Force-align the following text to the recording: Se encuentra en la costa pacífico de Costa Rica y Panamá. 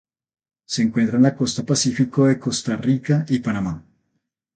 Se 0.65 0.81
encuentra 0.81 1.17
en 1.17 1.21
la 1.21 1.35
costa 1.35 1.61
pacífico 1.63 2.25
de 2.25 2.39
Costa 2.39 2.75
Rica 2.75 3.23
y 3.29 3.37
Panamá. 3.37 3.85